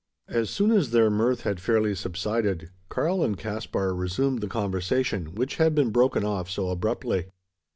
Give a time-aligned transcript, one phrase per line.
[0.27, 0.37] A KITE!
[0.41, 5.57] As soon as their mirth had fairly subsided, Karl and Caspar resumed the conversation, which
[5.57, 7.27] had been broken off so abruptly.